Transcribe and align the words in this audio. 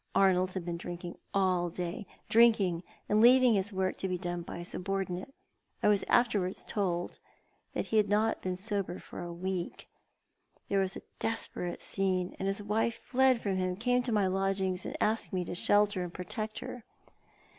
Arnold 0.15 0.55
had 0.55 0.65
been 0.65 0.77
drinking 0.79 1.19
all 1.31 1.69
day— 1.69 2.07
drinking, 2.27 2.81
and 3.07 3.21
leaving 3.21 3.53
his 3.53 3.71
work 3.71 3.99
to 3.99 4.07
be 4.07 4.17
done 4.17 4.41
by 4.41 4.57
a 4.57 4.65
subordinate. 4.65 5.31
I 5.83 5.89
was 5.89 6.01
afterwards 6.07 6.65
told 6.65 7.19
that 7.73 7.85
he 7.85 7.97
had 7.97 8.09
not 8.09 8.41
been 8.41 8.55
sober 8.55 8.97
for 8.97 9.21
a 9.21 9.31
week. 9.31 9.87
There 10.69 10.79
was 10.79 10.95
a 10.95 11.01
desperate 11.19 11.83
scene; 11.83 12.35
and 12.39 12.47
his 12.47 12.63
wife 12.63 12.97
fled 13.03 13.41
from 13.41 13.57
him, 13.57 13.75
came 13.75 14.01
to 14.01 14.11
my 14.11 14.25
lodgings, 14.25 14.87
and 14.87 14.97
asked 14.99 15.31
me 15.33 15.45
to 15.45 15.53
shelter 15.53 16.01
and 16.01 16.11
protect 16.11 16.57
her. 16.61 16.83